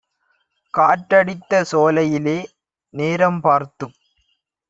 காற்றடித்த 0.73 1.61
சோலையிலே 1.63 2.35
நேரம் 2.93 3.39
பார்த்துக் 3.41 3.95